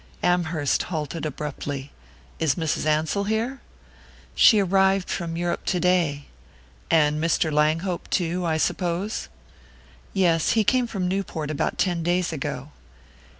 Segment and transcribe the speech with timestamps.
[0.23, 1.91] Amherst halted abruptly.
[2.39, 2.87] "Is Mrs.
[2.87, 3.61] Ansell here?"
[4.33, 6.25] "She arrived from Europe today."
[6.89, 7.51] "And Mr.
[7.51, 9.27] Langhope too, I suppose?"
[10.11, 10.53] "Yes.
[10.53, 12.71] He came from Newport about ten days ago."